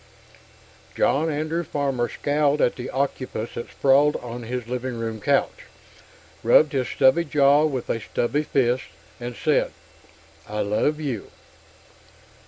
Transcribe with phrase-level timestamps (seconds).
[0.27, 5.65] |++ John Andrew Farmer scowled at the octopus that sprawled on his living room couch,
[6.41, 8.85] rubbed his stubbly jaw with a stubby fist,
[9.19, 9.71] and said,
[10.49, 11.29] "I love you."